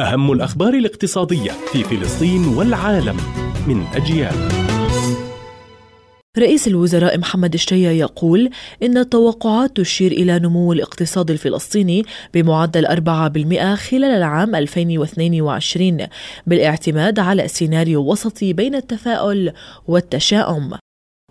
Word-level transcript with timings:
أهم 0.00 0.32
الأخبار 0.32 0.74
الاقتصادية 0.74 1.50
في 1.72 1.84
فلسطين 1.84 2.46
والعالم 2.46 3.16
من 3.66 3.84
أجيال. 3.94 4.34
رئيس 6.38 6.68
الوزراء 6.68 7.18
محمد 7.18 7.54
الشيا 7.54 7.92
يقول 7.92 8.50
إن 8.82 8.98
التوقعات 8.98 9.76
تشير 9.76 10.12
إلى 10.12 10.38
نمو 10.38 10.72
الاقتصاد 10.72 11.30
الفلسطيني 11.30 12.04
بمعدل 12.34 12.86
4% 12.86 13.74
خلال 13.74 14.04
العام 14.04 14.54
2022 14.54 16.06
بالاعتماد 16.46 17.18
على 17.18 17.48
سيناريو 17.48 18.10
وسطي 18.10 18.52
بين 18.52 18.74
التفاؤل 18.74 19.52
والتشاؤم. 19.88 20.70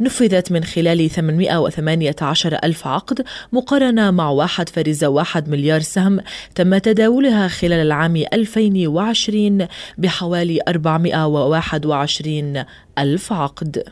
نفذت 0.00 0.52
من 0.52 0.64
خلال 0.64 1.10
818 1.10 2.58
ألف 2.64 2.86
عقد 2.86 3.24
مقارنة 3.52 4.10
مع 4.10 4.46
1.1 4.46 5.48
مليار 5.48 5.81
سهم 5.82 6.20
تم 6.54 6.78
تداولها 6.78 7.48
خلال 7.48 7.72
العام 7.86 8.16
2020 8.16 9.66
بحوالي 9.98 10.60
421 10.68 12.64
ألف 12.98 13.32
عقد. 13.32 13.82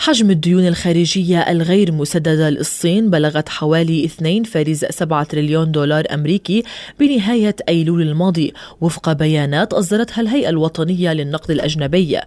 حجم 0.00 0.30
الديون 0.30 0.66
الخارجية 0.66 1.38
الغير 1.38 1.92
مسددة 1.92 2.50
للصين 2.50 3.10
بلغت 3.10 3.48
حوالي 3.48 4.08
2.7 4.08 5.26
تريليون 5.28 5.72
دولار 5.72 6.04
أمريكي 6.14 6.62
بنهاية 7.00 7.56
أيلول 7.68 8.02
الماضي 8.02 8.52
وفق 8.80 9.12
بيانات 9.12 9.72
أصدرتها 9.72 10.20
الهيئة 10.22 10.48
الوطنية 10.48 11.12
للنقد 11.12 11.50
الأجنبي. 11.50 12.18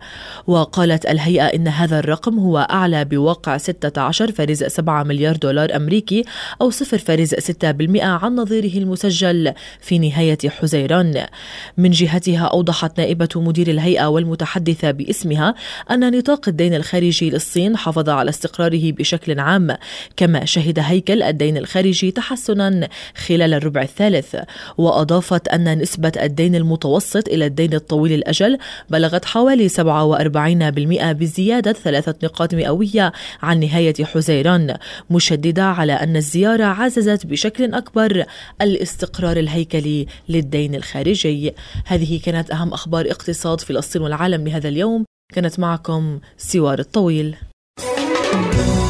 وقالت 0.47 1.05
الهيئة 1.05 1.45
إن 1.45 1.67
هذا 1.67 1.99
الرقم 1.99 2.39
هو 2.39 2.57
أعلى 2.57 3.05
بواقع 3.05 3.57
16.7 3.57 4.89
مليار 4.89 5.35
دولار 5.35 5.75
أمريكي 5.75 6.23
أو 6.61 6.71
0.6% 6.71 8.01
عن 8.01 8.35
نظيره 8.35 8.77
المسجل 8.77 9.53
في 9.81 9.99
نهاية 9.99 10.49
حزيران. 10.49 11.25
من 11.77 11.91
جهتها 11.91 12.45
أوضحت 12.45 12.97
نائبة 12.97 13.29
مدير 13.35 13.67
الهيئة 13.67 14.05
والمتحدثة 14.05 14.91
باسمها 14.91 15.55
أن 15.91 16.17
نطاق 16.17 16.47
الدين 16.47 16.73
الخارجي 16.73 17.29
للصين 17.29 17.60
الصين 17.61 17.77
حافظ 17.77 18.09
على 18.09 18.29
استقراره 18.29 18.91
بشكل 18.91 19.39
عام 19.39 19.77
كما 20.17 20.45
شهد 20.45 20.79
هيكل 20.79 21.23
الدين 21.23 21.57
الخارجي 21.57 22.11
تحسنا 22.11 22.89
خلال 23.15 23.53
الربع 23.53 23.81
الثالث. 23.81 24.35
وأضافت 24.77 25.47
أن 25.47 25.77
نسبة 25.81 26.11
الدين 26.21 26.55
المتوسط 26.55 27.27
إلى 27.27 27.45
الدين 27.45 27.73
الطويل 27.73 28.13
الأجل 28.13 28.57
بلغت 28.89 29.25
حوالي 29.25 29.69
47% 29.69 31.11
بزيادة 31.11 31.73
ثلاثة 31.73 32.15
نقاط 32.23 32.53
مئوية 32.53 33.11
عن 33.41 33.59
نهاية 33.59 33.93
حزيران 34.03 34.77
مشددة 35.09 35.63
على 35.63 35.93
أن 35.93 36.15
الزيارة 36.15 36.65
عززت 36.65 37.25
بشكل 37.25 37.73
أكبر 37.73 38.25
الاستقرار 38.61 39.37
الهيكلي 39.37 40.07
للدين 40.29 40.75
الخارجي. 40.75 41.53
هذه 41.85 42.19
كانت 42.19 42.51
أهم 42.51 42.73
أخبار 42.73 43.11
اقتصاد 43.11 43.61
فلسطين 43.61 44.01
والعالم 44.01 44.47
لهذا 44.47 44.69
اليوم. 44.69 45.05
كانت 45.33 45.59
معكم 45.59 46.19
سوار 46.37 46.79
الطويل. 46.79 47.35
Thank 48.31 48.55
you 48.55 48.80